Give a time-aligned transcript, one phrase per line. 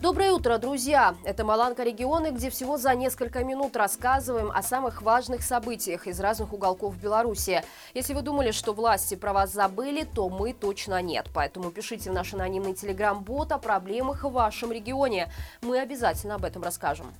[0.00, 1.16] Доброе утро, друзья!
[1.24, 6.52] Это «Маланка регионы», где всего за несколько минут рассказываем о самых важных событиях из разных
[6.52, 7.64] уголков Беларуси.
[7.94, 11.26] Если вы думали, что власти про вас забыли, то мы точно нет.
[11.34, 15.32] Поэтому пишите в наш анонимный телеграм-бот о проблемах в вашем регионе.
[15.62, 17.12] Мы обязательно об этом расскажем.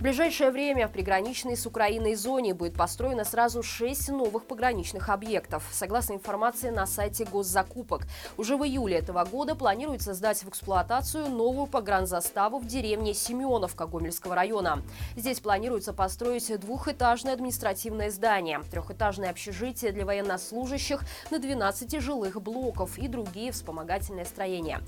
[0.00, 5.62] В ближайшее время в приграничной с Украиной зоне будет построено сразу шесть новых пограничных объектов.
[5.70, 8.06] Согласно информации на сайте госзакупок,
[8.38, 14.34] уже в июле этого года планируется сдать в эксплуатацию новую погранзаставу в деревне Семеновка Гомельского
[14.34, 14.82] района.
[15.16, 23.06] Здесь планируется построить двухэтажное административное здание, трехэтажное общежитие для военнослужащих на 12 жилых блоков и
[23.06, 24.80] другие вспомогательные строения.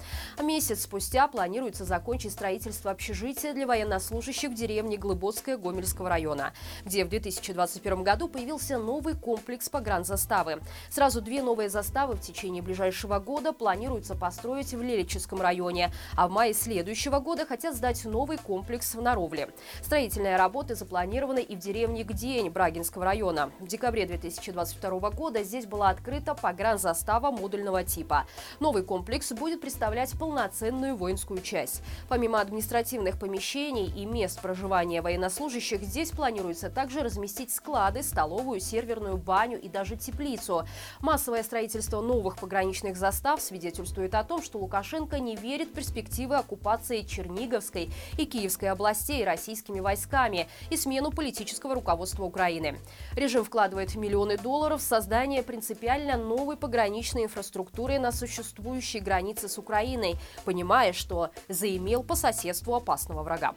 [0.42, 6.52] Месяц спустя планируется закончить строительство общежития для военнослужащих в деревне Глыбоцкая Гомельского района,
[6.84, 10.60] где в 2021 году появился новый комплекс погранзаставы.
[10.90, 16.30] Сразу две новые заставы в течение ближайшего года планируется построить в Лелеческом районе, а в
[16.30, 19.48] мае следующего года хотят сдать новый комплекс в Наровле.
[19.82, 23.50] Строительные работы запланированы и в деревне Гдень Брагинского района.
[23.58, 28.26] В декабре 2022 года здесь была открыта погранзастава модульного типа.
[28.60, 31.82] Новый комплекс будет представлять полноценную воинскую часть.
[32.08, 39.16] Помимо административных помещений и мест проживания проживания военнослужащих здесь планируется также разместить склады, столовую, серверную
[39.16, 40.66] баню и даже теплицу.
[41.00, 47.02] Массовое строительство новых пограничных застав свидетельствует о том, что Лукашенко не верит в перспективы оккупации
[47.02, 52.78] Черниговской и Киевской областей российскими войсками и смену политического руководства Украины.
[53.16, 60.16] Режим вкладывает миллионы долларов в создание принципиально новой пограничной инфраструктуры на существующей границе с Украиной,
[60.44, 63.54] понимая, что заимел по соседству опасного врага.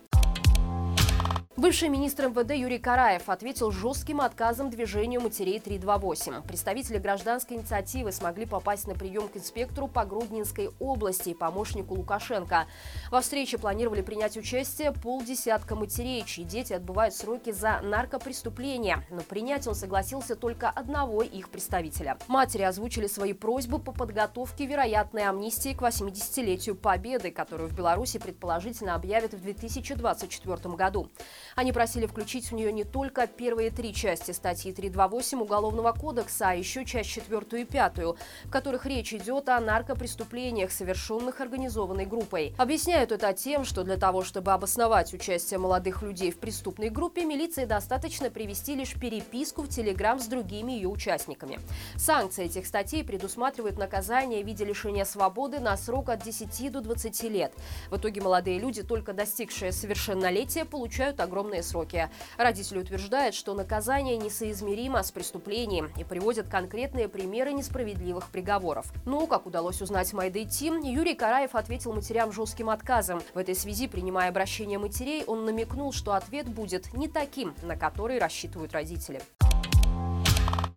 [1.58, 6.42] Бывший министр МВД Юрий Караев ответил жестким отказом движению матерей 328.
[6.42, 12.68] Представители гражданской инициативы смогли попасть на прием к инспектору по Груднинской области и помощнику Лукашенко.
[13.10, 19.06] Во встрече планировали принять участие полдесятка матерей, чьи дети отбывают сроки за наркопреступления.
[19.10, 22.18] Но принять он согласился только одного их представителя.
[22.28, 28.94] Матери озвучили свои просьбы по подготовке вероятной амнистии к 80-летию Победы, которую в Беларуси предположительно
[28.96, 31.10] объявят в 2024 году.
[31.56, 36.54] Они просили включить в нее не только первые три части статьи 328 Уголовного кодекса, а
[36.54, 42.54] еще часть четвертую и пятую, в которых речь идет о наркопреступлениях, совершенных организованной группой.
[42.58, 47.64] Объясняют это тем, что для того, чтобы обосновать участие молодых людей в преступной группе, милиции
[47.64, 51.60] достаточно привести лишь переписку в Телеграм с другими ее участниками.
[51.96, 57.24] Санкции этих статей предусматривают наказание в виде лишения свободы на срок от 10 до 20
[57.24, 57.54] лет.
[57.90, 62.10] В итоге молодые люди, только достигшие совершеннолетия, получают огромное огромные сроки.
[62.38, 68.92] Родители утверждают, что наказание несоизмеримо с преступлением и приводят конкретные примеры несправедливых приговоров.
[69.06, 73.22] Но, как удалось узнать Майдей Тим, Юрий Караев ответил матерям жестким отказом.
[73.34, 78.18] В этой связи, принимая обращение матерей, он намекнул, что ответ будет не таким, на который
[78.18, 79.22] рассчитывают родители.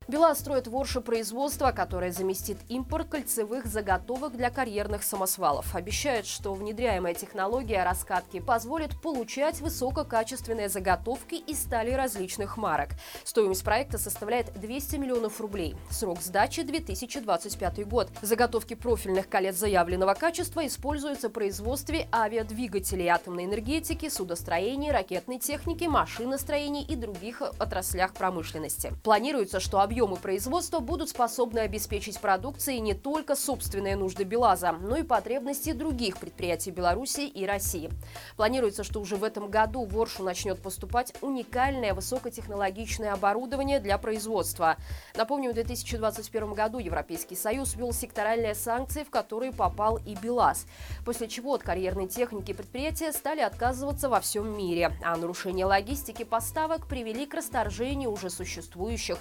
[0.09, 5.75] БелАЗ строит воршопроизводство, которое заместит импорт кольцевых заготовок для карьерных самосвалов.
[5.75, 12.93] Обещают, что внедряемая технология раскатки позволит получать высококачественные заготовки из стали различных марок.
[13.23, 15.77] Стоимость проекта составляет 200 миллионов рублей.
[15.91, 18.09] Срок сдачи 2025 год.
[18.23, 26.87] Заготовки профильных колец заявленного качества используются в производстве авиадвигателей, атомной энергетики, судостроения, ракетной техники, машиностроения
[26.87, 28.95] и других отраслях промышленности.
[29.05, 34.97] Планируется, что объем объемы производства будут способны обеспечить продукцией не только собственные нужды БелАЗа, но
[34.97, 37.91] и потребности других предприятий Беларуси и России.
[38.37, 44.77] Планируется, что уже в этом году в Оршу начнет поступать уникальное высокотехнологичное оборудование для производства.
[45.17, 50.67] Напомню, в 2021 году Европейский Союз ввел секторальные санкции, в которые попал и БелАЗ,
[51.05, 56.87] после чего от карьерной техники предприятия стали отказываться во всем мире, а нарушение логистики поставок
[56.87, 59.19] привели к расторжению уже существующих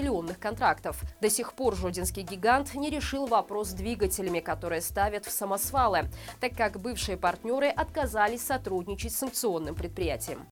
[0.00, 1.02] миллионных контрактов.
[1.20, 6.06] До сих пор жодинский гигант не решил вопрос с двигателями, которые ставят в самосвалы,
[6.40, 10.46] так как бывшие партнеры отказались сотрудничать с санкционным предприятием.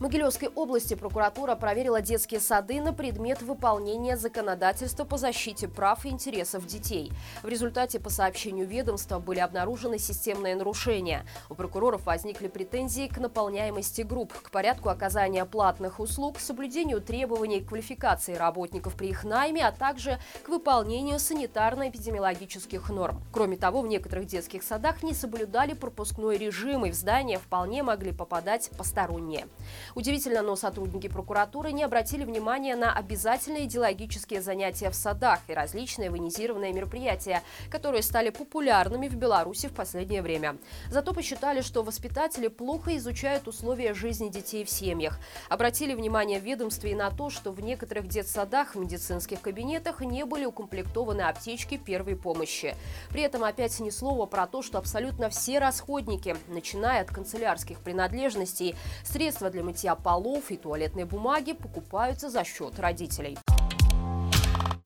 [0.00, 6.08] В Могилевской области прокуратура проверила детские сады на предмет выполнения законодательства по защите прав и
[6.08, 7.12] интересов детей.
[7.42, 11.26] В результате, по сообщению ведомства, были обнаружены системные нарушения.
[11.50, 17.68] У прокуроров возникли претензии к наполняемости групп, к порядку оказания платных услуг, соблюдению требований к
[17.68, 23.22] квалификации работников при их найме, а также к выполнению санитарно-эпидемиологических норм.
[23.34, 28.12] Кроме того, в некоторых детских садах не соблюдали пропускной режим, и в здание вполне могли
[28.12, 29.46] попадать посторонние.
[29.94, 36.10] Удивительно, но сотрудники прокуратуры не обратили внимания на обязательные идеологические занятия в садах и различные
[36.10, 40.56] военизированные мероприятия, которые стали популярными в Беларуси в последнее время.
[40.90, 45.18] Зато посчитали, что воспитатели плохо изучают условия жизни детей в семьях.
[45.48, 50.24] Обратили внимание в ведомстве и на то, что в некоторых детсадах в медицинских кабинетах не
[50.24, 52.74] были укомплектованы аптечки первой помощи.
[53.10, 58.76] При этом опять ни слова про то, что абсолютно все расходники, начиная от канцелярских принадлежностей,
[59.04, 63.38] средства для мытья полов и туалетной бумаги покупаются за счет родителей.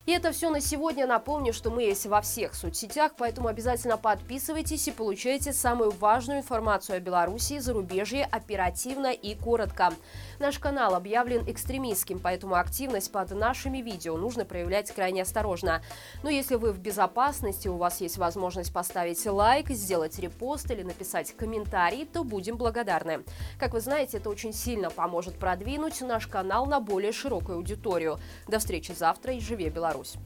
[0.05, 1.07] И это все на сегодня.
[1.07, 6.97] Напомню, что мы есть во всех соцсетях, поэтому обязательно подписывайтесь и получайте самую важную информацию
[6.97, 9.93] о Беларуси и зарубежье оперативно и коротко.
[10.37, 15.81] Наш канал объявлен экстремистским, поэтому активность под нашими видео нужно проявлять крайне осторожно.
[16.21, 21.35] Но если вы в безопасности, у вас есть возможность поставить лайк, сделать репост или написать
[21.35, 23.23] комментарий, то будем благодарны.
[23.57, 28.19] Как вы знаете, это очень сильно поможет продвинуть наш канал на более широкую аудиторию.
[28.47, 30.25] До встречи завтра и живи Беларусь!